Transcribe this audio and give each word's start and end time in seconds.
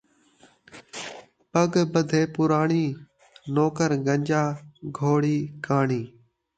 پڳ 1.51 1.71
ٻدھے 1.91 2.21
پراݨی، 2.33 2.85
نوکر 3.53 3.91
گنجا 4.05 4.43
گھوڑی 4.97 5.37
کاݨی 5.65 6.01